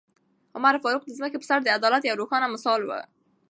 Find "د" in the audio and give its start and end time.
1.05-1.11, 1.63-1.67